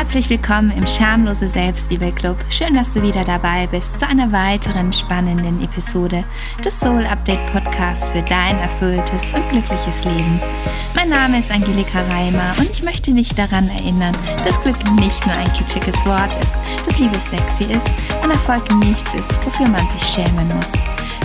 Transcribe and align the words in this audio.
Herzlich 0.00 0.30
willkommen 0.30 0.70
im 0.70 0.86
Schamlose 0.86 1.46
Selbstliebe 1.46 2.10
Club. 2.10 2.38
Schön, 2.48 2.74
dass 2.74 2.94
du 2.94 3.02
wieder 3.02 3.22
dabei 3.22 3.66
bist 3.66 4.00
zu 4.00 4.08
einer 4.08 4.32
weiteren 4.32 4.94
spannenden 4.94 5.62
Episode 5.62 6.24
des 6.64 6.80
Soul 6.80 7.04
Update 7.04 7.52
Podcasts 7.52 8.08
für 8.08 8.22
dein 8.22 8.58
erfülltes 8.60 9.22
und 9.34 9.46
glückliches 9.50 10.06
Leben. 10.06 10.40
Mein 10.94 11.10
Name 11.10 11.40
ist 11.40 11.50
Angelika 11.50 12.00
Reimer 12.00 12.54
und 12.58 12.70
ich 12.70 12.82
möchte 12.82 13.12
dich 13.12 13.34
daran 13.34 13.68
erinnern, 13.68 14.16
dass 14.42 14.58
Glück 14.62 14.78
nicht 14.92 15.26
nur 15.26 15.36
ein 15.36 15.52
kitschiges 15.52 15.96
Wort 16.06 16.34
ist, 16.42 16.56
dass 16.86 16.98
Liebe 16.98 17.20
sexy 17.20 17.70
ist 17.70 17.90
und 18.24 18.30
Erfolg 18.30 18.74
nichts 18.76 19.12
ist, 19.12 19.44
wofür 19.44 19.68
man 19.68 19.86
sich 19.90 20.02
schämen 20.02 20.48
muss. 20.56 20.72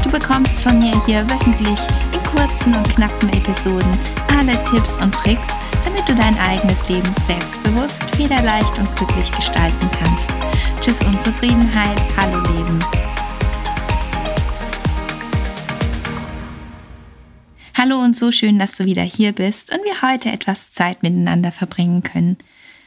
Du 0.04 0.12
bekommst 0.12 0.60
von 0.60 0.80
mir 0.80 0.92
hier 1.06 1.26
wöchentlich 1.30 1.80
in 2.12 2.24
kurzen 2.26 2.76
und 2.76 2.90
knappen 2.90 3.30
Episoden 3.30 3.98
alle 4.38 4.62
Tipps 4.66 4.98
und 4.98 5.16
Tricks, 5.16 5.48
damit 5.84 5.95
du 6.06 6.14
dein 6.14 6.38
eigenes 6.38 6.88
Leben 6.88 7.12
selbstbewusst, 7.26 8.04
federleicht 8.16 8.78
und 8.78 8.96
glücklich 8.96 9.32
gestalten 9.32 9.90
kannst. 9.92 10.30
Tschüss 10.80 11.02
Unzufriedenheit, 11.02 12.00
hallo 12.16 12.38
Leben. 12.54 12.80
Hallo 17.74 18.00
und 18.00 18.16
so 18.16 18.32
schön, 18.32 18.60
dass 18.60 18.76
du 18.78 18.86
wieder 18.86 19.02
hier 19.02 19.32
bist 19.32 19.74
und 19.74 19.84
wir 19.84 20.02
heute 20.08 20.32
etwas 20.32 20.72
Zeit 20.72 21.02
miteinander 21.02 21.52
verbringen 21.52 22.04
können. 22.04 22.38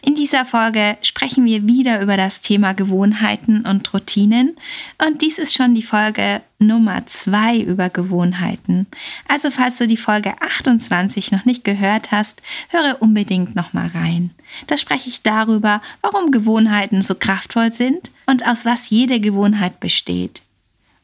In 0.08 0.14
dieser 0.14 0.46
Folge 0.46 0.96
sprechen 1.02 1.44
wir 1.44 1.68
wieder 1.68 2.00
über 2.00 2.16
das 2.16 2.40
Thema 2.40 2.72
Gewohnheiten 2.72 3.66
und 3.66 3.92
Routinen 3.92 4.56
und 4.96 5.20
dies 5.20 5.36
ist 5.36 5.52
schon 5.52 5.74
die 5.74 5.82
Folge 5.82 6.40
Nummer 6.58 7.04
zwei 7.04 7.58
über 7.58 7.90
Gewohnheiten. 7.90 8.86
Also 9.28 9.50
falls 9.50 9.76
du 9.76 9.86
die 9.86 9.98
Folge 9.98 10.32
28 10.40 11.30
noch 11.30 11.44
nicht 11.44 11.62
gehört 11.62 12.10
hast, 12.10 12.40
höre 12.70 13.02
unbedingt 13.02 13.54
noch 13.54 13.74
mal 13.74 13.88
rein. 13.88 14.30
Da 14.66 14.78
spreche 14.78 15.10
ich 15.10 15.22
darüber, 15.22 15.82
warum 16.00 16.30
Gewohnheiten 16.30 17.02
so 17.02 17.14
kraftvoll 17.14 17.70
sind 17.70 18.10
und 18.24 18.46
aus 18.46 18.64
was 18.64 18.88
jede 18.88 19.20
Gewohnheit 19.20 19.78
besteht. 19.78 20.40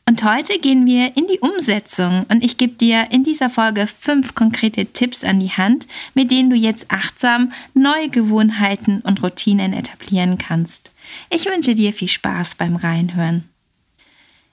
Und 0.07 0.23
heute 0.23 0.59
gehen 0.59 0.85
wir 0.85 1.17
in 1.17 1.27
die 1.29 1.39
Umsetzung 1.39 2.27
und 2.29 2.45
ich 2.45 2.59
gebe 2.59 2.75
dir 2.75 3.09
in 3.11 3.25
dieser 3.25 3.49
Folge 3.49 3.87
fünf 3.87 4.35
konkrete 4.35 4.85
Tipps 4.85 5.25
an 5.25 5.41
die 5.41 5.51
Hand, 5.51 5.87
mit 6.13 6.31
denen 6.31 6.51
du 6.51 6.57
jetzt 6.57 6.91
achtsam 6.91 7.53
neue 7.73 8.11
Gewohnheiten 8.11 9.01
und 9.01 9.23
Routinen 9.23 9.73
etablieren 9.73 10.37
kannst. 10.37 10.93
Ich 11.31 11.47
wünsche 11.47 11.75
dir 11.75 11.95
viel 11.95 12.09
Spaß 12.09 12.57
beim 12.57 12.77
Reinhören. 12.77 13.49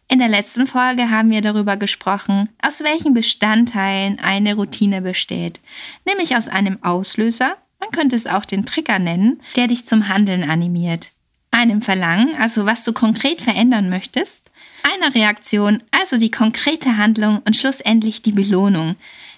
In 0.07 0.19
der 0.19 0.29
letzten 0.29 0.67
Folge 0.67 1.09
haben 1.09 1.31
wir 1.31 1.41
darüber 1.41 1.75
gesprochen, 1.75 2.49
aus 2.61 2.81
welchen 2.81 3.13
Bestandteilen 3.13 4.19
eine 4.19 4.55
Routine 4.55 5.01
besteht, 5.01 5.59
nämlich 6.05 6.35
aus 6.35 6.47
einem 6.47 6.81
Auslöser, 6.81 7.57
man 7.79 7.91
könnte 7.91 8.15
es 8.15 8.27
auch 8.27 8.45
den 8.45 8.65
Trigger 8.65 8.99
nennen, 8.99 9.41
der 9.55 9.67
dich 9.67 9.85
zum 9.85 10.07
Handeln 10.07 10.49
animiert, 10.49 11.11
einem 11.51 11.81
Verlangen, 11.81 12.35
also 12.35 12.65
was 12.65 12.83
du 12.83 12.93
konkret 12.93 13.41
verändern 13.41 13.89
möchtest, 13.89 14.49
einer 14.83 15.13
Reaktion, 15.13 15.83
also 15.91 16.17
die 16.17 16.31
konkrete 16.31 16.97
Handlung 16.97 17.41
und 17.45 17.55
schlussendlich 17.55 18.21
die 18.21 18.31
Belohnung, 18.31 18.95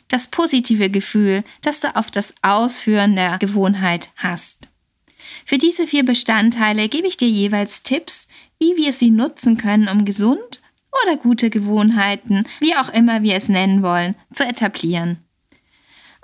das 0.08 0.28
positive 0.28 0.90
Gefühl, 0.90 1.44
das 1.62 1.80
du 1.80 1.96
auf 1.96 2.12
das 2.12 2.34
Ausführen 2.42 3.16
der 3.16 3.40
Gewohnheit 3.40 4.12
hast. 4.16 4.70
Für 5.46 5.58
diese 5.58 5.88
vier 5.88 6.06
Bestandteile 6.06 6.88
gebe 6.88 7.08
ich 7.08 7.18
dir 7.18 7.28
jeweils 7.28 7.84
Tipps, 7.84 8.28
wie 8.60 8.78
wir 8.78 8.94
sie 8.94 9.10
nutzen 9.10 9.58
können, 9.58 9.90
um 9.90 10.06
gesund 10.06 10.62
oder 11.04 11.18
gute 11.18 11.50
Gewohnheiten, 11.50 12.46
wie 12.60 12.76
auch 12.76 12.90
immer 12.90 13.24
wir 13.24 13.36
es 13.36 13.50
nennen 13.50 13.82
wollen, 13.82 14.16
zu 14.32 14.46
etablieren. 14.46 15.18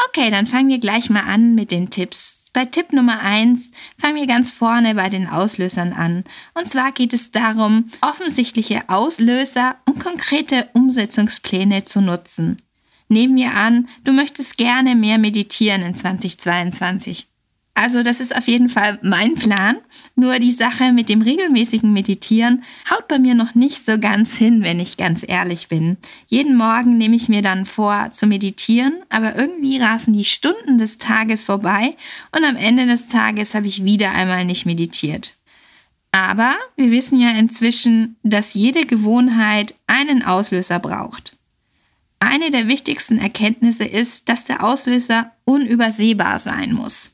Okay, 0.07 0.29
dann 0.29 0.47
fangen 0.47 0.69
wir 0.69 0.79
gleich 0.79 1.09
mal 1.09 1.23
an 1.23 1.55
mit 1.55 1.71
den 1.71 1.89
Tipps 1.89 2.38
bei 2.53 2.66
Tipp 2.66 2.94
Nummer 2.94 3.19
1 3.19 3.72
fangen 3.97 4.16
wir 4.16 4.28
ganz 4.28 4.52
vorne 4.52 4.95
bei 4.95 5.09
den 5.09 5.28
Auslösern 5.28 5.94
an. 5.94 6.23
Und 6.53 6.67
zwar 6.67 6.92
geht 6.92 7.14
es 7.14 7.31
darum, 7.31 7.89
offensichtliche 8.02 8.89
Auslöser 8.89 9.75
und 9.86 10.00
konkrete 10.00 10.70
Umsetzungspläne 10.73 11.83
zu 11.83 12.02
nutzen. 12.02 12.61
Nehmen 13.08 13.36
wir 13.36 13.54
an, 13.55 13.88
du 14.04 14.11
möchtest 14.11 14.58
gerne 14.58 14.95
mehr 14.95 15.17
meditieren 15.17 15.82
in 15.82 15.95
2022. 15.95 17.27
Also 17.79 18.03
das 18.03 18.19
ist 18.19 18.35
auf 18.35 18.49
jeden 18.49 18.67
Fall 18.67 18.99
mein 19.03 19.35
Plan. 19.35 19.77
Nur 20.13 20.37
die 20.39 20.51
Sache 20.51 20.91
mit 20.91 21.07
dem 21.07 21.21
regelmäßigen 21.21 21.93
Meditieren 21.93 22.65
haut 22.91 23.07
bei 23.07 23.19
mir 23.19 23.35
noch 23.35 23.55
nicht 23.55 23.85
so 23.85 23.97
ganz 23.97 24.35
hin, 24.35 24.63
wenn 24.63 24.81
ich 24.81 24.97
ganz 24.97 25.23
ehrlich 25.25 25.69
bin. 25.69 25.95
Jeden 26.27 26.57
Morgen 26.57 26.97
nehme 26.97 27.15
ich 27.15 27.29
mir 27.29 27.41
dann 27.41 27.65
vor 27.65 28.09
zu 28.11 28.27
meditieren, 28.27 28.95
aber 29.07 29.37
irgendwie 29.37 29.77
rasen 29.77 30.13
die 30.13 30.25
Stunden 30.25 30.77
des 30.77 30.97
Tages 30.97 31.45
vorbei 31.45 31.95
und 32.35 32.43
am 32.43 32.57
Ende 32.57 32.85
des 32.85 33.07
Tages 33.07 33.55
habe 33.55 33.67
ich 33.67 33.85
wieder 33.85 34.11
einmal 34.11 34.43
nicht 34.43 34.65
meditiert. 34.65 35.37
Aber 36.11 36.57
wir 36.75 36.91
wissen 36.91 37.17
ja 37.17 37.29
inzwischen, 37.29 38.17
dass 38.23 38.55
jede 38.55 38.85
Gewohnheit 38.85 39.73
einen 39.87 40.21
Auslöser 40.21 40.79
braucht. 40.79 41.37
Eine 42.19 42.49
der 42.49 42.67
wichtigsten 42.67 43.19
Erkenntnisse 43.19 43.85
ist, 43.85 44.27
dass 44.27 44.43
der 44.43 44.65
Auslöser 44.65 45.31
unübersehbar 45.45 46.39
sein 46.39 46.73
muss. 46.73 47.13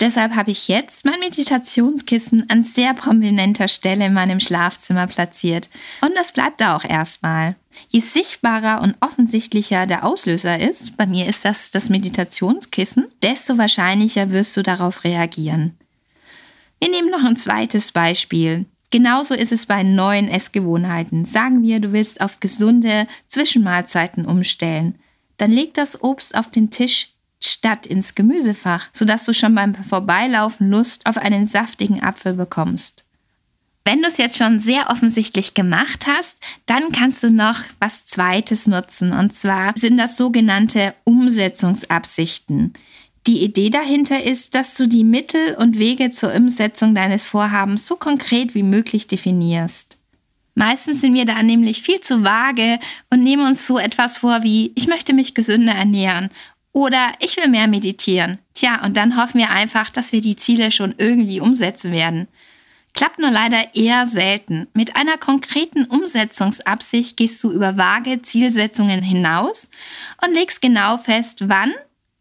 Deshalb 0.00 0.34
habe 0.36 0.50
ich 0.50 0.68
jetzt 0.68 1.06
mein 1.06 1.18
Meditationskissen 1.20 2.50
an 2.50 2.62
sehr 2.62 2.92
prominenter 2.92 3.66
Stelle 3.66 4.06
in 4.06 4.12
meinem 4.12 4.40
Schlafzimmer 4.40 5.06
platziert. 5.06 5.70
Und 6.02 6.14
das 6.14 6.32
bleibt 6.32 6.60
da 6.60 6.76
auch 6.76 6.84
erstmal. 6.84 7.56
Je 7.88 8.00
sichtbarer 8.00 8.82
und 8.82 8.94
offensichtlicher 9.00 9.86
der 9.86 10.04
Auslöser 10.04 10.58
ist, 10.58 10.98
bei 10.98 11.06
mir 11.06 11.26
ist 11.26 11.46
das 11.46 11.70
das 11.70 11.88
Meditationskissen, 11.88 13.06
desto 13.22 13.56
wahrscheinlicher 13.56 14.30
wirst 14.30 14.56
du 14.56 14.62
darauf 14.62 15.04
reagieren. 15.04 15.78
Wir 16.78 16.90
nehmen 16.90 17.10
noch 17.10 17.24
ein 17.24 17.36
zweites 17.36 17.90
Beispiel. 17.92 18.66
Genauso 18.90 19.34
ist 19.34 19.52
es 19.52 19.64
bei 19.64 19.82
neuen 19.82 20.28
Essgewohnheiten. 20.28 21.24
Sagen 21.24 21.62
wir, 21.62 21.80
du 21.80 21.92
willst 21.92 22.20
auf 22.20 22.40
gesunde 22.40 23.06
Zwischenmahlzeiten 23.26 24.26
umstellen. 24.26 24.98
Dann 25.38 25.50
leg 25.50 25.74
das 25.74 26.02
Obst 26.02 26.34
auf 26.34 26.50
den 26.50 26.70
Tisch 26.70 27.15
statt 27.40 27.86
ins 27.86 28.14
Gemüsefach, 28.14 28.88
sodass 28.92 29.24
du 29.24 29.34
schon 29.34 29.54
beim 29.54 29.74
Vorbeilaufen 29.74 30.70
Lust 30.70 31.06
auf 31.06 31.16
einen 31.16 31.46
saftigen 31.46 32.02
Apfel 32.02 32.34
bekommst. 32.34 33.04
Wenn 33.84 34.02
du 34.02 34.08
es 34.08 34.16
jetzt 34.16 34.36
schon 34.36 34.58
sehr 34.58 34.90
offensichtlich 34.90 35.54
gemacht 35.54 36.06
hast, 36.08 36.42
dann 36.66 36.90
kannst 36.90 37.22
du 37.22 37.30
noch 37.30 37.60
was 37.78 38.04
Zweites 38.04 38.66
nutzen. 38.66 39.12
Und 39.12 39.32
zwar 39.32 39.74
sind 39.76 39.96
das 39.96 40.16
sogenannte 40.16 40.94
Umsetzungsabsichten. 41.04 42.72
Die 43.28 43.44
Idee 43.44 43.70
dahinter 43.70 44.24
ist, 44.24 44.56
dass 44.56 44.76
du 44.76 44.88
die 44.88 45.04
Mittel 45.04 45.54
und 45.54 45.78
Wege 45.78 46.10
zur 46.10 46.34
Umsetzung 46.34 46.96
deines 46.96 47.26
Vorhabens 47.26 47.86
so 47.86 47.94
konkret 47.94 48.56
wie 48.56 48.64
möglich 48.64 49.06
definierst. 49.06 49.98
Meistens 50.56 51.00
sind 51.00 51.14
wir 51.14 51.24
da 51.24 51.40
nämlich 51.42 51.82
viel 51.82 52.00
zu 52.00 52.24
vage 52.24 52.80
und 53.10 53.22
nehmen 53.22 53.46
uns 53.46 53.66
so 53.66 53.78
etwas 53.78 54.18
vor 54.18 54.42
wie, 54.42 54.72
ich 54.74 54.88
möchte 54.88 55.12
mich 55.12 55.34
gesünder 55.34 55.74
ernähren 55.74 56.30
oder 56.76 57.14
ich 57.20 57.38
will 57.38 57.48
mehr 57.48 57.68
meditieren. 57.68 58.38
Tja, 58.52 58.84
und 58.84 58.98
dann 58.98 59.16
hoffen 59.16 59.38
wir 59.38 59.48
einfach, 59.48 59.88
dass 59.88 60.12
wir 60.12 60.20
die 60.20 60.36
Ziele 60.36 60.70
schon 60.70 60.94
irgendwie 60.98 61.40
umsetzen 61.40 61.90
werden. 61.90 62.28
Klappt 62.92 63.18
nur 63.18 63.30
leider 63.30 63.74
eher 63.74 64.04
selten. 64.04 64.68
Mit 64.74 64.94
einer 64.94 65.16
konkreten 65.16 65.86
Umsetzungsabsicht 65.86 67.16
gehst 67.16 67.42
du 67.42 67.50
über 67.50 67.78
vage 67.78 68.20
Zielsetzungen 68.20 69.02
hinaus 69.02 69.70
und 70.22 70.34
legst 70.34 70.60
genau 70.60 70.98
fest, 70.98 71.48
wann 71.48 71.72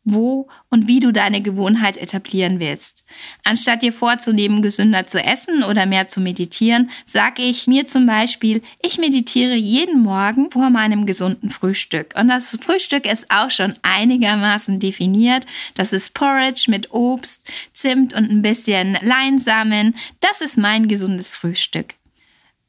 wo 0.06 0.48
und 0.70 0.88
wie 0.88 1.00
du 1.00 1.12
deine 1.12 1.42
Gewohnheit 1.42 1.98
etablieren 1.98 2.60
willst. 2.60 3.04
Anstatt 3.44 3.82
dir 3.82 3.92
vorzunehmen, 3.92 4.62
gesünder 4.62 5.08
zu 5.08 5.22
essen 5.22 5.64
oder 5.64 5.86
mehr 5.86 6.08
zu 6.08 6.22
meditieren, 6.22 6.92
sage 7.06 7.42
ich 7.42 7.68
mir 7.68 7.88
zum 7.88 8.06
Beispiel, 8.06 8.62
ich 8.82 8.98
meditiere 9.00 9.56
jeden 9.56 10.02
Morgen 10.02 10.52
vor 10.52 10.70
meinem 10.70 11.06
gesunden 11.06 11.50
Frühstück. 11.50 12.14
Und 12.16 12.30
das 12.30 12.58
Frühstück 12.62 13.12
ist 13.12 13.30
auch 13.30 13.50
schon 13.50 13.74
einigermaßen 13.82 14.80
definiert. 14.80 15.46
Das 15.74 15.92
ist 15.92 16.14
Porridge 16.14 16.66
mit 16.68 16.92
Obst, 16.92 17.50
Zimt 17.74 18.14
und 18.14 18.30
ein 18.30 18.44
bisschen 18.44 18.98
Leinsamen. 19.02 19.96
Das 20.20 20.42
ist 20.42 20.58
mein 20.58 20.88
gesundes 20.88 21.32
Frühstück. 21.32 21.96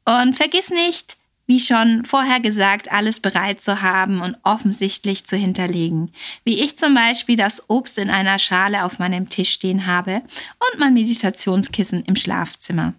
Und 0.05 0.35
vergiss 0.35 0.69
nicht, 0.69 1.16
wie 1.47 1.59
schon 1.59 2.05
vorher 2.05 2.39
gesagt, 2.39 2.91
alles 2.91 3.19
bereit 3.19 3.61
zu 3.61 3.81
haben 3.81 4.21
und 4.21 4.37
offensichtlich 4.43 5.25
zu 5.25 5.37
hinterlegen. 5.37 6.11
Wie 6.43 6.61
ich 6.61 6.77
zum 6.77 6.93
Beispiel 6.93 7.37
das 7.37 7.69
Obst 7.69 7.97
in 7.97 8.09
einer 8.09 8.37
Schale 8.37 8.83
auf 8.83 8.99
meinem 8.99 9.29
Tisch 9.29 9.49
stehen 9.49 9.87
habe 9.87 10.21
und 10.59 10.79
mein 10.79 10.93
Meditationskissen 10.93 12.03
im 12.03 12.15
Schlafzimmer. 12.15 12.93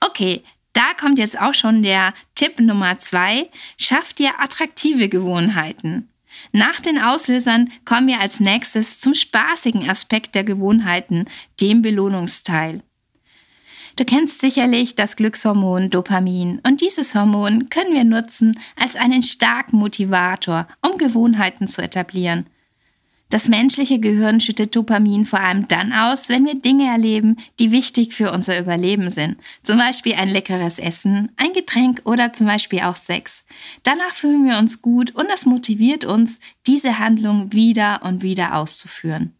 Okay, 0.00 0.42
da 0.72 0.92
kommt 0.98 1.18
jetzt 1.18 1.38
auch 1.40 1.54
schon 1.54 1.82
der 1.82 2.14
Tipp 2.34 2.58
Nummer 2.58 2.98
zwei. 2.98 3.48
Schaff 3.78 4.12
dir 4.12 4.40
attraktive 4.40 5.08
Gewohnheiten. 5.08 6.08
Nach 6.50 6.80
den 6.80 6.98
Auslösern 6.98 7.70
kommen 7.84 8.08
wir 8.08 8.20
als 8.20 8.40
nächstes 8.40 9.00
zum 9.00 9.14
spaßigen 9.14 9.88
Aspekt 9.88 10.34
der 10.34 10.44
Gewohnheiten, 10.44 11.26
dem 11.60 11.82
Belohnungsteil. 11.82 12.82
Du 13.96 14.04
kennst 14.04 14.40
sicherlich 14.40 14.96
das 14.96 15.14
Glückshormon 15.14 15.88
Dopamin 15.88 16.60
und 16.66 16.80
dieses 16.80 17.14
Hormon 17.14 17.68
können 17.68 17.94
wir 17.94 18.02
nutzen 18.02 18.58
als 18.74 18.96
einen 18.96 19.22
starken 19.22 19.76
Motivator, 19.76 20.66
um 20.82 20.98
Gewohnheiten 20.98 21.68
zu 21.68 21.80
etablieren. 21.80 22.46
Das 23.30 23.48
menschliche 23.48 24.00
Gehirn 24.00 24.40
schüttet 24.40 24.74
Dopamin 24.74 25.26
vor 25.26 25.40
allem 25.40 25.68
dann 25.68 25.92
aus, 25.92 26.28
wenn 26.28 26.44
wir 26.44 26.56
Dinge 26.56 26.88
erleben, 26.88 27.36
die 27.60 27.70
wichtig 27.70 28.14
für 28.14 28.32
unser 28.32 28.58
Überleben 28.58 29.10
sind. 29.10 29.36
Zum 29.62 29.78
Beispiel 29.78 30.14
ein 30.14 30.28
leckeres 30.28 30.80
Essen, 30.80 31.30
ein 31.36 31.52
Getränk 31.52 32.02
oder 32.04 32.32
zum 32.32 32.48
Beispiel 32.48 32.80
auch 32.80 32.96
Sex. 32.96 33.44
Danach 33.84 34.12
fühlen 34.12 34.44
wir 34.44 34.58
uns 34.58 34.82
gut 34.82 35.14
und 35.14 35.28
das 35.28 35.46
motiviert 35.46 36.04
uns, 36.04 36.40
diese 36.66 36.98
Handlung 36.98 37.52
wieder 37.52 38.02
und 38.02 38.22
wieder 38.22 38.56
auszuführen. 38.56 39.34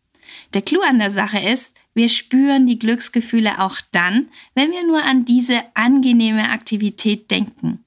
Der 0.53 0.63
Clou 0.63 0.81
an 0.81 0.99
der 0.99 1.11
Sache 1.11 1.39
ist, 1.39 1.75
wir 1.95 2.09
spüren 2.09 2.67
die 2.67 2.79
Glücksgefühle 2.79 3.61
auch 3.61 3.81
dann, 3.93 4.29
wenn 4.55 4.73
wir 4.73 4.85
nur 4.87 5.03
an 5.05 5.25
diese 5.25 5.63
angenehme 5.75 6.51
Aktivität 6.51 7.31
denken. 7.31 7.85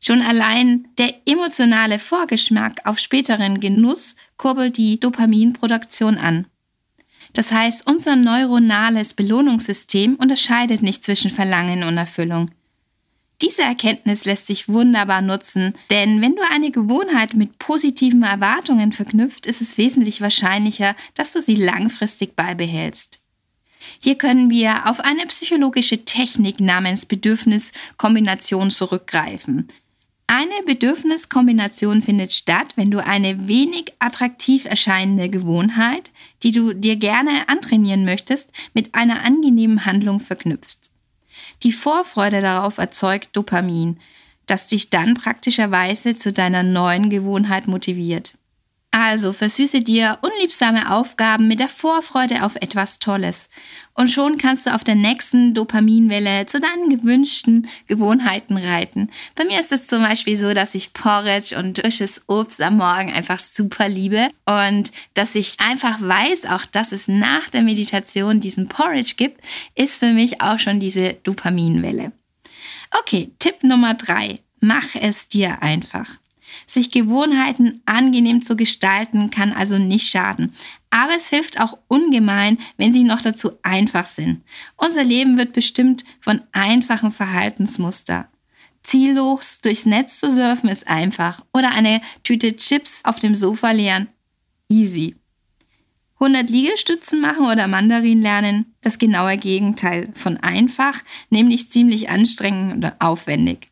Schon 0.00 0.20
allein 0.20 0.86
der 0.98 1.14
emotionale 1.26 1.98
Vorgeschmack 1.98 2.82
auf 2.84 2.98
späteren 2.98 3.58
Genuss 3.58 4.16
kurbelt 4.36 4.76
die 4.76 5.00
Dopaminproduktion 5.00 6.18
an. 6.18 6.46
Das 7.32 7.50
heißt, 7.50 7.86
unser 7.86 8.14
neuronales 8.14 9.14
Belohnungssystem 9.14 10.14
unterscheidet 10.16 10.82
nicht 10.82 11.04
zwischen 11.04 11.30
Verlangen 11.30 11.82
und 11.82 11.96
Erfüllung. 11.96 12.50
Diese 13.44 13.60
Erkenntnis 13.60 14.24
lässt 14.24 14.46
sich 14.46 14.70
wunderbar 14.70 15.20
nutzen, 15.20 15.74
denn 15.90 16.22
wenn 16.22 16.34
du 16.34 16.40
eine 16.50 16.70
Gewohnheit 16.70 17.34
mit 17.34 17.58
positiven 17.58 18.22
Erwartungen 18.22 18.94
verknüpft, 18.94 19.44
ist 19.44 19.60
es 19.60 19.76
wesentlich 19.76 20.22
wahrscheinlicher, 20.22 20.96
dass 21.12 21.32
du 21.32 21.42
sie 21.42 21.56
langfristig 21.56 22.36
beibehältst. 22.36 23.20
Hier 24.00 24.14
können 24.14 24.48
wir 24.48 24.88
auf 24.88 25.00
eine 25.00 25.26
psychologische 25.26 26.06
Technik 26.06 26.58
namens 26.58 27.04
Bedürfniskombination 27.04 28.70
zurückgreifen. 28.70 29.68
Eine 30.26 30.62
Bedürfniskombination 30.64 32.00
findet 32.00 32.32
statt, 32.32 32.72
wenn 32.76 32.90
du 32.90 33.04
eine 33.04 33.46
wenig 33.46 33.92
attraktiv 33.98 34.64
erscheinende 34.64 35.28
Gewohnheit, 35.28 36.12
die 36.42 36.52
du 36.52 36.72
dir 36.72 36.96
gerne 36.96 37.46
antrainieren 37.50 38.06
möchtest, 38.06 38.50
mit 38.72 38.94
einer 38.94 39.22
angenehmen 39.22 39.84
Handlung 39.84 40.20
verknüpfst. 40.20 40.83
Die 41.62 41.72
Vorfreude 41.72 42.40
darauf 42.40 42.78
erzeugt 42.78 43.30
Dopamin, 43.32 43.98
das 44.46 44.66
dich 44.66 44.90
dann 44.90 45.14
praktischerweise 45.14 46.14
zu 46.14 46.32
deiner 46.32 46.62
neuen 46.62 47.08
Gewohnheit 47.08 47.66
motiviert. 47.66 48.34
Also 48.96 49.32
versüße 49.32 49.80
dir 49.80 50.18
unliebsame 50.22 50.92
Aufgaben 50.92 51.48
mit 51.48 51.58
der 51.58 51.68
Vorfreude 51.68 52.44
auf 52.44 52.54
etwas 52.54 53.00
Tolles. 53.00 53.50
Und 53.94 54.08
schon 54.08 54.36
kannst 54.36 54.66
du 54.66 54.74
auf 54.74 54.84
der 54.84 54.94
nächsten 54.94 55.52
Dopaminwelle 55.52 56.46
zu 56.46 56.60
deinen 56.60 56.90
gewünschten 56.90 57.66
Gewohnheiten 57.88 58.56
reiten. 58.56 59.10
Bei 59.34 59.44
mir 59.46 59.58
ist 59.58 59.72
es 59.72 59.88
zum 59.88 60.00
Beispiel 60.00 60.36
so, 60.36 60.54
dass 60.54 60.76
ich 60.76 60.92
Porridge 60.92 61.58
und 61.58 61.80
frisches 61.80 62.22
Obst 62.28 62.62
am 62.62 62.76
Morgen 62.76 63.12
einfach 63.12 63.40
super 63.40 63.88
liebe 63.88 64.28
und 64.46 64.92
dass 65.14 65.34
ich 65.34 65.58
einfach 65.58 66.00
weiß, 66.00 66.46
auch 66.46 66.64
dass 66.64 66.92
es 66.92 67.08
nach 67.08 67.50
der 67.50 67.62
Meditation 67.62 68.40
diesen 68.40 68.68
Porridge 68.68 69.14
gibt, 69.16 69.40
ist 69.74 69.96
für 69.96 70.12
mich 70.12 70.40
auch 70.40 70.60
schon 70.60 70.78
diese 70.78 71.14
Dopaminwelle. 71.24 72.12
Okay, 72.96 73.32
Tipp 73.40 73.64
Nummer 73.64 73.94
drei. 73.94 74.38
Mach 74.60 74.94
es 74.94 75.28
dir 75.28 75.60
einfach. 75.64 76.06
Sich 76.66 76.90
Gewohnheiten 76.90 77.82
angenehm 77.86 78.42
zu 78.42 78.56
gestalten 78.56 79.30
kann 79.30 79.52
also 79.52 79.78
nicht 79.78 80.08
schaden. 80.08 80.54
Aber 80.90 81.14
es 81.16 81.28
hilft 81.28 81.60
auch 81.60 81.78
ungemein, 81.88 82.58
wenn 82.76 82.92
sie 82.92 83.04
noch 83.04 83.20
dazu 83.20 83.52
einfach 83.62 84.06
sind. 84.06 84.42
Unser 84.76 85.04
Leben 85.04 85.38
wird 85.38 85.52
bestimmt 85.52 86.04
von 86.20 86.42
einfachen 86.52 87.12
Verhaltensmuster. 87.12 88.28
Ziellos 88.82 89.60
durchs 89.60 89.86
Netz 89.86 90.20
zu 90.20 90.30
surfen 90.30 90.68
ist 90.68 90.86
einfach. 90.86 91.44
Oder 91.52 91.72
eine 91.72 92.00
Tüte 92.22 92.54
Chips 92.54 93.00
auf 93.04 93.18
dem 93.18 93.34
Sofa 93.34 93.72
leeren. 93.72 94.08
Easy. 94.68 95.16
100 96.20 96.48
Liegestützen 96.48 97.20
machen 97.20 97.46
oder 97.46 97.66
Mandarin 97.66 98.22
lernen, 98.22 98.74
das 98.80 98.98
genaue 98.98 99.36
Gegenteil 99.36 100.10
von 100.14 100.36
einfach, 100.38 101.02
nämlich 101.28 101.70
ziemlich 101.70 102.08
anstrengend 102.08 102.76
oder 102.76 102.96
aufwendig. 103.00 103.70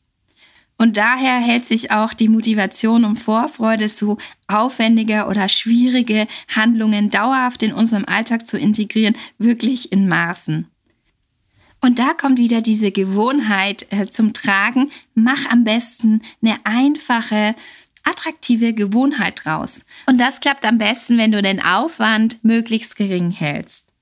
Und 0.83 0.97
daher 0.97 1.39
hält 1.39 1.65
sich 1.65 1.93
auch 1.93 2.13
die 2.13 2.27
Motivation 2.27 3.05
und 3.05 3.15
Vorfreude, 3.15 3.89
so 3.89 4.19
aufwendige 4.49 5.27
oder 5.27 5.49
schwierige 5.49 6.27
Handlungen 6.49 7.09
dauerhaft 7.09 7.63
in 7.63 7.73
unserem 7.73 8.05
Alltag 8.05 8.49
zu 8.49 8.59
integrieren, 8.59 9.15
wirklich 9.39 9.93
in 9.93 10.09
Maßen. 10.09 10.67
Und 11.81 12.01
da 12.01 12.15
kommt 12.15 12.37
wieder 12.37 12.63
diese 12.63 12.91
Gewohnheit 12.91 13.87
äh, 13.91 14.07
zum 14.07 14.33
Tragen. 14.33 14.91
Mach 15.15 15.49
am 15.49 15.63
besten 15.63 16.21
eine 16.43 16.57
einfache, 16.65 17.55
attraktive 18.03 18.75
Gewohnheit 18.75 19.45
draus. 19.45 19.87
Und 20.07 20.19
das 20.19 20.41
klappt 20.41 20.67
am 20.67 20.79
besten, 20.79 21.17
wenn 21.17 21.31
du 21.31 21.43
den 21.43 21.63
Aufwand 21.63 22.43
möglichst 22.43 22.97
gering 22.97 23.31
hältst. 23.31 23.93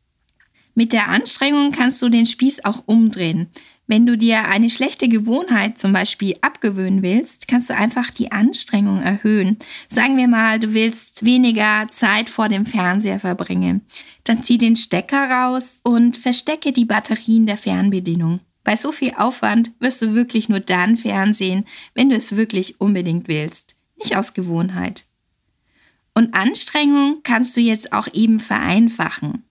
Mit 0.75 0.95
der 0.95 1.11
Anstrengung 1.11 1.73
kannst 1.73 2.01
du 2.01 2.09
den 2.09 2.25
Spieß 2.25 2.65
auch 2.65 2.85
umdrehen. 2.87 3.51
Wenn 3.91 4.07
du 4.07 4.17
dir 4.17 4.45
eine 4.45 4.71
schlechte 4.71 5.09
Gewohnheit 5.09 5.77
zum 5.77 5.93
Beispiel 5.93 6.37
abgewöhnen 6.43 7.03
willst, 7.03 7.49
kannst 7.49 7.71
du 7.71 7.75
einfach 7.75 8.13
die 8.13 8.31
Anstrengung 8.31 9.03
erhöhen. 9.03 9.59
Sagen 9.89 10.17
wir 10.17 10.29
mal, 10.29 10.61
du 10.61 10.75
willst 10.75 11.25
weniger 11.25 11.89
Zeit 11.91 12.31
vor 12.31 12.49
dem 12.49 12.67
Fernseher 12.67 13.19
verbringen. 13.19 13.85
Dann 14.23 14.45
zieh 14.45 14.59
den 14.59 14.77
Stecker 14.77 15.29
raus 15.29 15.81
und 15.83 16.17
verstecke 16.17 16.71
die 16.71 16.85
Batterien 16.85 17.47
der 17.47 17.57
Fernbedienung. 17.57 18.39
Bei 18.63 18.77
so 18.77 18.93
viel 18.93 19.13
Aufwand 19.17 19.73
wirst 19.81 20.01
du 20.03 20.15
wirklich 20.15 20.49
nur 20.49 20.61
dann 20.61 20.97
Fernsehen, 20.97 21.67
wenn 21.93 22.11
du 22.11 22.15
es 22.15 22.37
wirklich 22.37 22.81
unbedingt 22.81 23.27
willst, 23.27 23.75
nicht 23.97 24.17
aus 24.17 24.35
Gewohnheit. 24.35 25.05
Und 26.15 26.33
Anstrengung 26.33 27.23
kannst 27.25 27.57
du 27.57 27.61
jetzt 27.61 27.93
auch 27.93 28.07
eben 28.13 28.39
vereinfachen. 28.39 29.43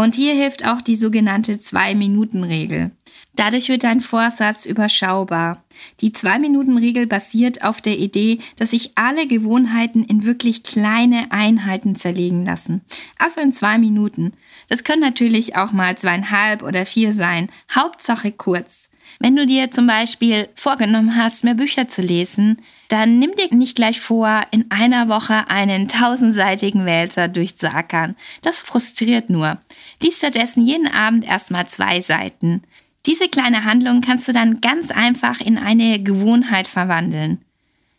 Und 0.00 0.14
hier 0.14 0.32
hilft 0.32 0.66
auch 0.66 0.80
die 0.80 0.96
sogenannte 0.96 1.58
Zwei-Minuten-Regel. 1.58 2.90
Dadurch 3.36 3.68
wird 3.68 3.84
dein 3.84 4.00
Vorsatz 4.00 4.64
überschaubar. 4.64 5.62
Die 6.00 6.14
Zwei-Minuten-Regel 6.14 7.06
basiert 7.06 7.62
auf 7.62 7.82
der 7.82 7.98
Idee, 7.98 8.38
dass 8.56 8.70
sich 8.70 8.92
alle 8.94 9.26
Gewohnheiten 9.26 10.02
in 10.02 10.24
wirklich 10.24 10.62
kleine 10.62 11.30
Einheiten 11.32 11.96
zerlegen 11.96 12.46
lassen. 12.46 12.80
Also 13.18 13.42
in 13.42 13.52
zwei 13.52 13.76
Minuten. 13.76 14.32
Das 14.70 14.84
können 14.84 15.02
natürlich 15.02 15.56
auch 15.56 15.72
mal 15.72 15.98
zweieinhalb 15.98 16.62
oder 16.62 16.86
vier 16.86 17.12
sein. 17.12 17.50
Hauptsache 17.70 18.32
kurz. 18.32 18.88
Wenn 19.18 19.36
du 19.36 19.46
dir 19.46 19.70
zum 19.70 19.86
Beispiel 19.86 20.48
vorgenommen 20.54 21.16
hast, 21.16 21.44
mehr 21.44 21.54
Bücher 21.54 21.88
zu 21.88 22.00
lesen, 22.00 22.62
dann 22.88 23.18
nimm 23.18 23.32
dir 23.34 23.54
nicht 23.54 23.76
gleich 23.76 24.00
vor, 24.00 24.42
in 24.50 24.70
einer 24.70 25.08
Woche 25.08 25.48
einen 25.48 25.88
tausendseitigen 25.88 26.86
Wälzer 26.86 27.28
durchzuackern. 27.28 28.16
Das 28.42 28.58
frustriert 28.58 29.28
nur. 29.28 29.58
Lies 30.02 30.18
stattdessen 30.18 30.64
jeden 30.64 30.88
Abend 30.88 31.24
erstmal 31.24 31.68
zwei 31.68 32.00
Seiten. 32.00 32.62
Diese 33.06 33.28
kleine 33.28 33.64
Handlung 33.64 34.00
kannst 34.00 34.28
du 34.28 34.32
dann 34.32 34.60
ganz 34.60 34.90
einfach 34.90 35.40
in 35.40 35.58
eine 35.58 36.02
Gewohnheit 36.02 36.68
verwandeln. 36.68 37.44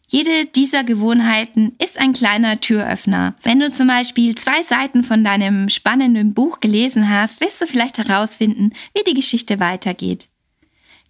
Jede 0.08 0.46
dieser 0.46 0.84
Gewohnheiten 0.84 1.74
ist 1.82 1.98
ein 1.98 2.12
kleiner 2.12 2.60
Türöffner. 2.60 3.34
Wenn 3.44 3.62
du 3.62 3.70
zum 3.70 3.88
Beispiel 3.88 4.36
zwei 4.36 4.62
Seiten 4.62 5.04
von 5.04 5.24
deinem 5.24 5.70
spannenden 5.70 6.34
Buch 6.34 6.60
gelesen 6.60 7.10
hast, 7.10 7.40
wirst 7.40 7.62
du 7.62 7.66
vielleicht 7.66 7.98
herausfinden, 7.98 8.74
wie 8.94 9.04
die 9.06 9.14
Geschichte 9.14 9.62
weitergeht. 9.62 10.28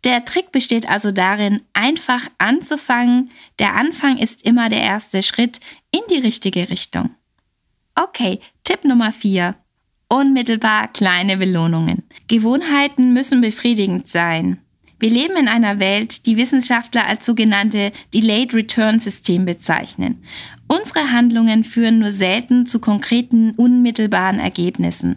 Der 0.04 0.24
Trick 0.24 0.52
besteht 0.52 0.88
also 0.88 1.12
darin, 1.12 1.62
einfach 1.74 2.28
anzufangen. 2.38 3.32
Der 3.58 3.76
Anfang 3.76 4.18
ist 4.18 4.46
immer 4.46 4.70
der 4.70 4.82
erste 4.82 5.24
Schritt 5.24 5.60
in 5.92 6.02
die 6.12 6.20
richtige 6.20 6.70
Richtung. 6.70 7.10
Okay, 7.96 8.40
Tipp 8.64 8.84
Nummer 8.84 9.12
4. 9.12 9.56
Unmittelbar 10.12 10.90
kleine 10.90 11.38
Belohnungen. 11.38 12.04
Gewohnheiten 12.28 13.14
müssen 13.14 13.40
befriedigend 13.40 14.10
sein. 14.10 14.58
Wir 15.00 15.10
leben 15.10 15.38
in 15.38 15.48
einer 15.48 15.80
Welt, 15.80 16.26
die 16.26 16.36
Wissenschaftler 16.36 17.08
als 17.08 17.26
sogenannte 17.26 17.94
Delayed 18.14 18.54
Return 18.54 19.00
System 19.00 19.46
bezeichnen. 19.46 20.22
Unsere 20.68 21.14
Handlungen 21.14 21.64
führen 21.64 22.00
nur 22.00 22.12
selten 22.12 22.68
zu 22.68 22.80
konkreten, 22.80 23.52
unmittelbaren 23.52 24.40
Ergebnissen. 24.40 25.16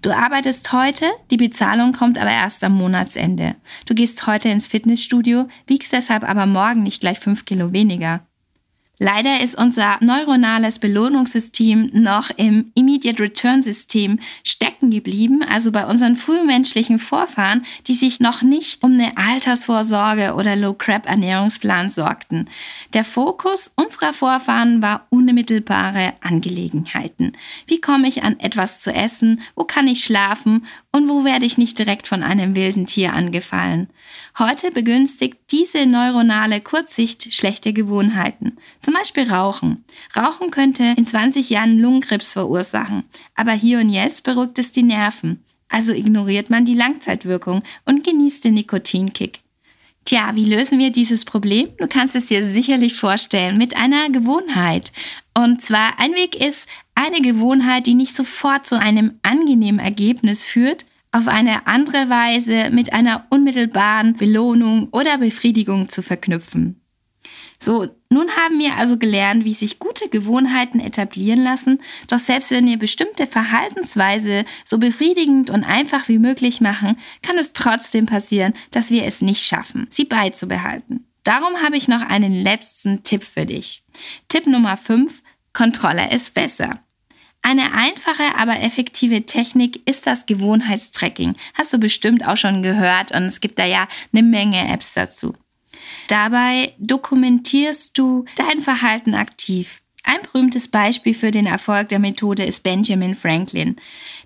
Du 0.00 0.14
arbeitest 0.14 0.72
heute, 0.72 1.06
die 1.32 1.38
Bezahlung 1.38 1.90
kommt 1.90 2.16
aber 2.16 2.30
erst 2.30 2.62
am 2.62 2.76
Monatsende. 2.76 3.56
Du 3.86 3.96
gehst 3.96 4.28
heute 4.28 4.48
ins 4.48 4.68
Fitnessstudio, 4.68 5.48
wiegst 5.66 5.92
deshalb 5.92 6.22
aber 6.22 6.46
morgen 6.46 6.84
nicht 6.84 7.00
gleich 7.00 7.18
fünf 7.18 7.46
Kilo 7.46 7.72
weniger. 7.72 8.24
Leider 8.98 9.40
ist 9.42 9.58
unser 9.58 9.98
neuronales 10.00 10.78
Belohnungssystem 10.78 11.90
noch 11.92 12.30
im 12.36 12.72
Immediate 12.74 13.22
Return 13.22 13.60
System 13.60 14.20
stecken 14.42 14.90
geblieben, 14.90 15.42
also 15.42 15.70
bei 15.70 15.84
unseren 15.86 16.16
frühmenschlichen 16.16 16.98
Vorfahren, 16.98 17.66
die 17.86 17.94
sich 17.94 18.20
noch 18.20 18.40
nicht 18.40 18.82
um 18.82 18.92
eine 18.92 19.14
Altersvorsorge 19.18 20.34
oder 20.34 20.56
Low 20.56 20.72
Crap 20.72 21.06
Ernährungsplan 21.06 21.90
sorgten. 21.90 22.48
Der 22.94 23.04
Fokus 23.04 23.70
unserer 23.76 24.14
Vorfahren 24.14 24.80
war 24.80 25.06
unmittelbare 25.10 26.14
Angelegenheiten. 26.22 27.36
Wie 27.66 27.82
komme 27.82 28.08
ich 28.08 28.22
an 28.22 28.40
etwas 28.40 28.80
zu 28.80 28.94
essen? 28.94 29.42
Wo 29.54 29.64
kann 29.64 29.88
ich 29.88 30.04
schlafen? 30.04 30.64
Und 30.90 31.08
wo 31.10 31.24
werde 31.24 31.44
ich 31.44 31.58
nicht 31.58 31.78
direkt 31.78 32.06
von 32.08 32.22
einem 32.22 32.56
wilden 32.56 32.86
Tier 32.86 33.12
angefallen? 33.12 33.88
Heute 34.38 34.70
begünstigt 34.70 35.38
diese 35.50 35.86
neuronale 35.86 36.60
Kurzsicht 36.60 37.32
schlechte 37.32 37.72
Gewohnheiten. 37.72 38.58
Zum 38.82 38.92
Beispiel 38.92 39.32
Rauchen. 39.32 39.86
Rauchen 40.14 40.50
könnte 40.50 40.94
in 40.94 41.06
20 41.06 41.48
Jahren 41.48 41.78
Lungenkrebs 41.78 42.34
verursachen, 42.34 43.04
aber 43.34 43.52
hier 43.52 43.78
und 43.78 43.88
jetzt 43.88 44.24
beruhigt 44.24 44.58
es 44.58 44.72
die 44.72 44.82
Nerven. 44.82 45.42
Also 45.70 45.94
ignoriert 45.94 46.50
man 46.50 46.66
die 46.66 46.74
Langzeitwirkung 46.74 47.62
und 47.86 48.04
genießt 48.04 48.44
den 48.44 48.54
Nikotinkick. 48.54 49.40
Tja, 50.04 50.32
wie 50.34 50.44
lösen 50.44 50.78
wir 50.78 50.90
dieses 50.90 51.24
Problem? 51.24 51.70
Du 51.78 51.88
kannst 51.88 52.14
es 52.14 52.26
dir 52.26 52.44
sicherlich 52.44 52.94
vorstellen 52.94 53.56
mit 53.56 53.74
einer 53.74 54.10
Gewohnheit. 54.10 54.92
Und 55.34 55.62
zwar 55.62 55.98
ein 55.98 56.12
Weg 56.12 56.36
ist, 56.36 56.68
eine 56.94 57.22
Gewohnheit, 57.22 57.86
die 57.86 57.94
nicht 57.94 58.14
sofort 58.14 58.66
zu 58.66 58.78
einem 58.78 59.18
angenehmen 59.22 59.80
Ergebnis 59.80 60.44
führt, 60.44 60.85
auf 61.16 61.28
eine 61.28 61.66
andere 61.66 62.10
Weise 62.10 62.68
mit 62.70 62.92
einer 62.92 63.26
unmittelbaren 63.30 64.16
Belohnung 64.16 64.88
oder 64.92 65.16
Befriedigung 65.16 65.88
zu 65.88 66.02
verknüpfen. 66.02 66.82
So, 67.58 67.88
nun 68.10 68.28
haben 68.36 68.58
wir 68.58 68.76
also 68.76 68.98
gelernt, 68.98 69.46
wie 69.46 69.54
sich 69.54 69.78
gute 69.78 70.10
Gewohnheiten 70.10 70.78
etablieren 70.78 71.42
lassen, 71.42 71.80
doch 72.08 72.18
selbst 72.18 72.50
wenn 72.50 72.66
wir 72.66 72.78
bestimmte 72.78 73.26
Verhaltensweise 73.26 74.44
so 74.66 74.76
befriedigend 74.76 75.48
und 75.48 75.64
einfach 75.64 76.06
wie 76.08 76.18
möglich 76.18 76.60
machen, 76.60 76.98
kann 77.22 77.38
es 77.38 77.54
trotzdem 77.54 78.04
passieren, 78.04 78.52
dass 78.70 78.90
wir 78.90 79.04
es 79.04 79.22
nicht 79.22 79.42
schaffen, 79.42 79.86
sie 79.88 80.04
beizubehalten. 80.04 81.06
Darum 81.24 81.62
habe 81.62 81.78
ich 81.78 81.88
noch 81.88 82.02
einen 82.02 82.34
letzten 82.34 83.02
Tipp 83.04 83.24
für 83.24 83.46
dich. 83.46 83.82
Tipp 84.28 84.46
Nummer 84.46 84.76
5, 84.76 85.22
Kontrolle 85.54 86.12
ist 86.12 86.34
besser. 86.34 86.85
Eine 87.46 87.74
einfache, 87.74 88.34
aber 88.36 88.60
effektive 88.60 89.24
Technik 89.24 89.88
ist 89.88 90.08
das 90.08 90.26
Gewohnheitstracking. 90.26 91.36
Hast 91.54 91.72
du 91.72 91.78
bestimmt 91.78 92.26
auch 92.26 92.36
schon 92.36 92.64
gehört 92.64 93.12
und 93.12 93.22
es 93.22 93.40
gibt 93.40 93.60
da 93.60 93.64
ja 93.64 93.86
eine 94.12 94.24
Menge 94.24 94.66
Apps 94.68 94.94
dazu. 94.94 95.32
Dabei 96.08 96.74
dokumentierst 96.78 97.96
du 97.96 98.24
dein 98.34 98.62
Verhalten 98.62 99.14
aktiv. 99.14 99.80
Ein 100.08 100.22
berühmtes 100.22 100.68
Beispiel 100.68 101.14
für 101.14 101.32
den 101.32 101.46
Erfolg 101.46 101.88
der 101.88 101.98
Methode 101.98 102.44
ist 102.44 102.62
Benjamin 102.62 103.16
Franklin. 103.16 103.74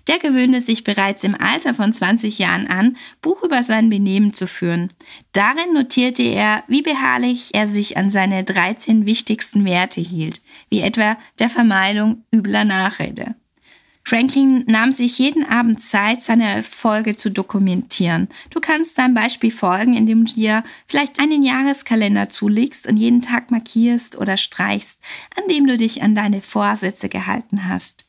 Der 0.07 0.19
gewöhnte 0.19 0.61
sich 0.61 0.83
bereits 0.83 1.23
im 1.23 1.33
Alter 1.33 1.73
von 1.73 1.91
20 1.91 2.37
Jahren 2.37 2.67
an, 2.67 2.97
Buch 3.23 3.41
über 3.41 3.63
sein 3.63 3.89
Benehmen 3.89 4.31
zu 4.31 4.45
führen. 4.45 4.93
Darin 5.33 5.73
notierte 5.73 6.21
er, 6.21 6.63
wie 6.67 6.83
beharrlich 6.83 7.49
er 7.53 7.65
sich 7.65 7.97
an 7.97 8.11
seine 8.11 8.43
13 8.43 9.07
wichtigsten 9.07 9.65
Werte 9.65 10.01
hielt, 10.01 10.41
wie 10.69 10.81
etwa 10.81 11.17
der 11.39 11.49
Vermeidung 11.49 12.25
übler 12.31 12.63
Nachrede. 12.63 13.33
Franklin 14.03 14.63
nahm 14.67 14.91
sich 14.91 15.19
jeden 15.19 15.45
Abend 15.45 15.81
Zeit, 15.81 16.21
seine 16.21 16.47
Erfolge 16.49 17.15
zu 17.15 17.29
dokumentieren. 17.29 18.29
Du 18.49 18.59
kannst 18.59 18.95
seinem 18.95 19.13
Beispiel 19.13 19.51
folgen, 19.51 19.95
indem 19.95 20.25
du 20.25 20.33
dir 20.33 20.63
vielleicht 20.87 21.19
einen 21.19 21.43
Jahreskalender 21.43 22.29
zulegst 22.29 22.87
und 22.87 22.97
jeden 22.97 23.21
Tag 23.21 23.51
markierst 23.51 24.17
oder 24.17 24.37
streichst, 24.37 24.99
an 25.37 25.47
dem 25.47 25.67
du 25.67 25.77
dich 25.77 26.01
an 26.01 26.15
deine 26.15 26.41
Vorsätze 26.41 27.09
gehalten 27.09 27.67
hast. 27.67 28.05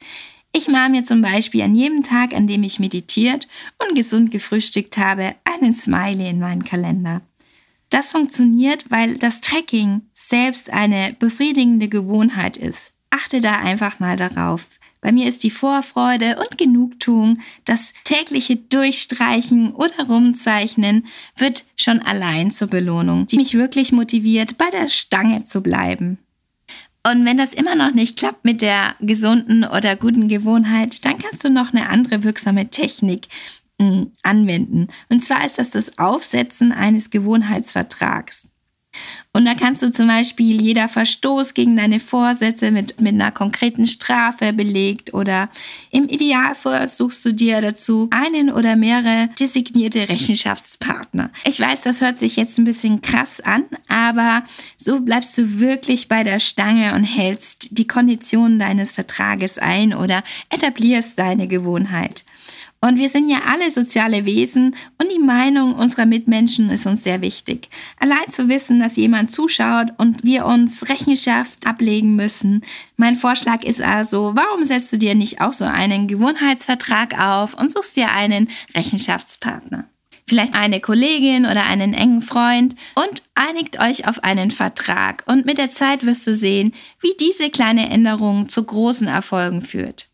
Ich 0.54 0.68
mache 0.68 0.90
mir 0.90 1.02
zum 1.02 1.22
Beispiel 1.22 1.62
an 1.62 1.74
jedem 1.74 2.02
Tag, 2.02 2.34
an 2.34 2.46
dem 2.46 2.62
ich 2.62 2.78
meditiert 2.78 3.48
und 3.78 3.96
gesund 3.96 4.30
gefrühstückt 4.30 4.98
habe, 4.98 5.34
einen 5.44 5.72
Smiley 5.72 6.28
in 6.28 6.40
meinen 6.40 6.64
Kalender. 6.64 7.22
Das 7.88 8.10
funktioniert, 8.12 8.90
weil 8.90 9.16
das 9.16 9.40
Tracking 9.40 10.02
selbst 10.14 10.70
eine 10.70 11.14
befriedigende 11.18 11.88
Gewohnheit 11.88 12.56
ist. 12.56 12.92
Achte 13.10 13.40
da 13.40 13.58
einfach 13.58 14.00
mal 14.00 14.16
darauf. 14.16 14.66
Bei 15.02 15.10
mir 15.10 15.28
ist 15.28 15.42
die 15.42 15.50
Vorfreude 15.50 16.38
und 16.38 16.56
Genugtuung, 16.56 17.40
das 17.64 17.92
tägliche 18.04 18.56
Durchstreichen 18.56 19.74
oder 19.74 20.06
Rumzeichnen 20.08 21.06
wird 21.36 21.64
schon 21.76 22.00
allein 22.00 22.52
zur 22.52 22.68
Belohnung, 22.68 23.26
die 23.26 23.36
mich 23.36 23.54
wirklich 23.54 23.90
motiviert, 23.90 24.56
bei 24.56 24.70
der 24.70 24.86
Stange 24.86 25.44
zu 25.44 25.60
bleiben. 25.60 26.18
Und 27.04 27.24
wenn 27.24 27.36
das 27.36 27.52
immer 27.52 27.74
noch 27.74 27.92
nicht 27.92 28.16
klappt 28.16 28.44
mit 28.44 28.62
der 28.62 28.94
gesunden 29.00 29.64
oder 29.64 29.96
guten 29.96 30.28
Gewohnheit, 30.28 31.04
dann 31.04 31.18
kannst 31.18 31.42
du 31.44 31.50
noch 31.50 31.72
eine 31.72 31.88
andere 31.88 32.22
wirksame 32.22 32.70
Technik 32.70 33.26
mh, 33.78 33.88
hm, 33.88 34.12
anwenden. 34.22 34.86
Und 35.08 35.18
zwar 35.18 35.44
ist 35.44 35.58
das 35.58 35.70
das 35.70 35.98
Aufsetzen 35.98 36.70
eines 36.70 37.10
Gewohnheitsvertrags. 37.10 38.51
Und 39.32 39.46
da 39.46 39.54
kannst 39.54 39.82
du 39.82 39.90
zum 39.90 40.08
Beispiel 40.08 40.60
jeder 40.60 40.88
Verstoß 40.88 41.54
gegen 41.54 41.76
deine 41.76 42.00
Vorsätze 42.00 42.70
mit, 42.70 43.00
mit 43.00 43.14
einer 43.14 43.32
konkreten 43.32 43.86
Strafe 43.86 44.52
belegt 44.52 45.14
oder 45.14 45.48
im 45.90 46.08
Idealfall 46.08 46.88
suchst 46.88 47.24
du 47.24 47.32
dir 47.32 47.60
dazu 47.62 48.08
einen 48.10 48.50
oder 48.50 48.76
mehrere 48.76 49.30
designierte 49.40 50.08
Rechenschaftspartner. 50.08 51.30
Ich 51.44 51.58
weiß, 51.58 51.82
das 51.82 52.02
hört 52.02 52.18
sich 52.18 52.36
jetzt 52.36 52.58
ein 52.58 52.64
bisschen 52.64 53.00
krass 53.00 53.40
an, 53.40 53.64
aber 53.88 54.44
so 54.76 55.00
bleibst 55.00 55.38
du 55.38 55.58
wirklich 55.58 56.08
bei 56.08 56.24
der 56.24 56.38
Stange 56.38 56.94
und 56.94 57.04
hältst 57.04 57.78
die 57.78 57.86
Konditionen 57.86 58.58
deines 58.58 58.92
Vertrages 58.92 59.58
ein 59.58 59.94
oder 59.94 60.22
etablierst 60.50 61.18
deine 61.18 61.48
Gewohnheit. 61.48 62.24
Und 62.84 62.98
wir 62.98 63.08
sind 63.08 63.28
ja 63.28 63.42
alle 63.46 63.70
soziale 63.70 64.26
Wesen 64.26 64.74
und 65.00 65.12
die 65.12 65.20
Meinung 65.20 65.76
unserer 65.76 66.04
Mitmenschen 66.04 66.68
ist 66.68 66.84
uns 66.84 67.04
sehr 67.04 67.20
wichtig. 67.20 67.68
Allein 68.00 68.28
zu 68.28 68.48
wissen, 68.48 68.80
dass 68.80 68.96
jemand 68.96 69.30
zuschaut 69.30 69.92
und 69.98 70.24
wir 70.24 70.46
uns 70.46 70.88
Rechenschaft 70.88 71.64
ablegen 71.64 72.16
müssen. 72.16 72.62
Mein 72.96 73.14
Vorschlag 73.14 73.62
ist 73.62 73.80
also, 73.80 74.32
warum 74.34 74.64
setzt 74.64 74.92
du 74.92 74.98
dir 74.98 75.14
nicht 75.14 75.40
auch 75.40 75.52
so 75.52 75.64
einen 75.64 76.08
Gewohnheitsvertrag 76.08 77.20
auf 77.20 77.54
und 77.54 77.70
suchst 77.70 77.96
dir 77.96 78.10
einen 78.10 78.48
Rechenschaftspartner? 78.74 79.84
Vielleicht 80.28 80.56
eine 80.56 80.80
Kollegin 80.80 81.44
oder 81.44 81.64
einen 81.64 81.94
engen 81.94 82.22
Freund 82.22 82.74
und 82.96 83.22
einigt 83.36 83.78
euch 83.78 84.08
auf 84.08 84.24
einen 84.24 84.50
Vertrag. 84.50 85.22
Und 85.26 85.46
mit 85.46 85.58
der 85.58 85.70
Zeit 85.70 86.04
wirst 86.04 86.26
du 86.26 86.34
sehen, 86.34 86.72
wie 87.00 87.12
diese 87.20 87.48
kleine 87.50 87.90
Änderung 87.90 88.48
zu 88.48 88.64
großen 88.64 89.06
Erfolgen 89.06 89.62
führt. 89.62 90.11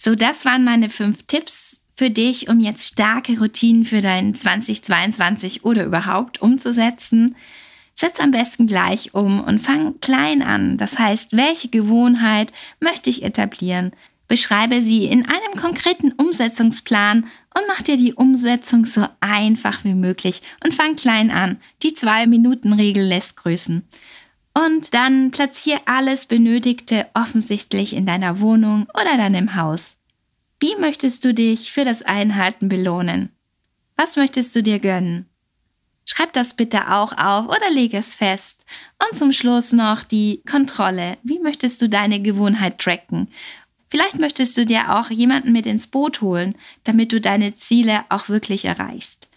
So, 0.00 0.14
das 0.14 0.44
waren 0.44 0.64
meine 0.64 0.88
fünf 0.88 1.24
Tipps 1.24 1.82
für 1.96 2.08
dich, 2.08 2.48
um 2.48 2.60
jetzt 2.60 2.86
starke 2.86 3.36
Routinen 3.38 3.84
für 3.84 4.00
dein 4.00 4.32
2022 4.32 5.64
oder 5.64 5.84
überhaupt 5.84 6.40
umzusetzen. 6.40 7.34
Setz 7.96 8.20
am 8.20 8.30
besten 8.30 8.68
gleich 8.68 9.12
um 9.12 9.42
und 9.42 9.58
fang 9.58 9.98
klein 9.98 10.40
an. 10.40 10.76
Das 10.76 11.00
heißt, 11.00 11.36
welche 11.36 11.68
Gewohnheit 11.68 12.52
möchte 12.78 13.10
ich 13.10 13.24
etablieren? 13.24 13.90
Beschreibe 14.28 14.80
sie 14.80 15.06
in 15.06 15.26
einem 15.26 15.60
konkreten 15.60 16.12
Umsetzungsplan 16.12 17.24
und 17.56 17.62
mach 17.66 17.82
dir 17.82 17.96
die 17.96 18.14
Umsetzung 18.14 18.84
so 18.84 19.04
einfach 19.18 19.82
wie 19.84 19.94
möglich 19.94 20.42
und 20.62 20.74
fang 20.74 20.94
klein 20.94 21.32
an. 21.32 21.56
Die 21.82 21.94
Zwei-Minuten-Regel 21.94 23.02
lässt 23.02 23.36
grüßen. 23.36 23.82
Und 24.66 24.92
dann 24.92 25.30
platziere 25.30 25.82
alles 25.84 26.26
Benötigte 26.26 27.06
offensichtlich 27.14 27.94
in 27.94 28.06
deiner 28.06 28.40
Wohnung 28.40 28.88
oder 28.92 29.16
deinem 29.16 29.54
Haus. 29.54 29.96
Wie 30.58 30.74
möchtest 30.80 31.24
du 31.24 31.32
dich 31.32 31.70
für 31.70 31.84
das 31.84 32.02
Einhalten 32.02 32.68
belohnen? 32.68 33.30
Was 33.94 34.16
möchtest 34.16 34.56
du 34.56 34.62
dir 34.64 34.80
gönnen? 34.80 35.26
Schreib 36.04 36.32
das 36.32 36.54
bitte 36.54 36.90
auch 36.90 37.12
auf 37.16 37.46
oder 37.46 37.70
lege 37.70 37.98
es 37.98 38.16
fest. 38.16 38.64
Und 39.06 39.16
zum 39.16 39.32
Schluss 39.32 39.72
noch 39.72 40.02
die 40.02 40.42
Kontrolle. 40.50 41.18
Wie 41.22 41.38
möchtest 41.38 41.80
du 41.80 41.88
deine 41.88 42.20
Gewohnheit 42.20 42.80
tracken? 42.80 43.28
Vielleicht 43.90 44.18
möchtest 44.18 44.56
du 44.56 44.66
dir 44.66 44.96
auch 44.96 45.10
jemanden 45.10 45.52
mit 45.52 45.66
ins 45.66 45.86
Boot 45.86 46.20
holen, 46.20 46.56
damit 46.82 47.12
du 47.12 47.20
deine 47.20 47.54
Ziele 47.54 48.04
auch 48.08 48.28
wirklich 48.28 48.64
erreichst. 48.64 49.27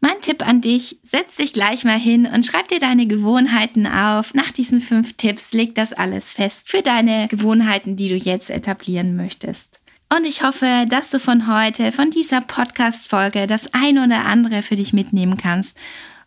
Mein 0.00 0.20
Tipp 0.20 0.46
an 0.46 0.60
dich, 0.60 1.00
setz 1.02 1.36
dich 1.36 1.52
gleich 1.52 1.84
mal 1.84 1.98
hin 1.98 2.26
und 2.26 2.46
schreib 2.46 2.68
dir 2.68 2.78
deine 2.78 3.08
Gewohnheiten 3.08 3.84
auf. 3.86 4.32
Nach 4.32 4.52
diesen 4.52 4.80
fünf 4.80 5.14
Tipps 5.16 5.52
leg 5.52 5.74
das 5.74 5.92
alles 5.92 6.32
fest 6.32 6.70
für 6.70 6.82
deine 6.82 7.26
Gewohnheiten, 7.26 7.96
die 7.96 8.08
du 8.08 8.14
jetzt 8.14 8.48
etablieren 8.48 9.16
möchtest. 9.16 9.80
Und 10.08 10.24
ich 10.24 10.42
hoffe, 10.44 10.86
dass 10.88 11.10
du 11.10 11.18
von 11.18 11.52
heute, 11.52 11.90
von 11.90 12.10
dieser 12.10 12.40
Podcast-Folge, 12.40 13.48
das 13.48 13.74
ein 13.74 13.98
oder 13.98 14.24
andere 14.24 14.62
für 14.62 14.76
dich 14.76 14.92
mitnehmen 14.92 15.36
kannst. 15.36 15.76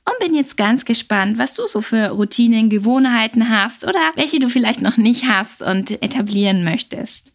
Und 0.03 0.19
bin 0.19 0.35
jetzt 0.35 0.57
ganz 0.57 0.83
gespannt, 0.83 1.37
was 1.37 1.53
du 1.53 1.65
so 1.65 1.81
für 1.81 2.09
Routinen, 2.09 2.69
Gewohnheiten 2.69 3.49
hast 3.49 3.85
oder 3.85 3.99
welche 4.15 4.39
du 4.39 4.49
vielleicht 4.49 4.81
noch 4.81 4.97
nicht 4.97 5.29
hast 5.29 5.61
und 5.61 5.91
etablieren 6.03 6.63
möchtest. 6.63 7.30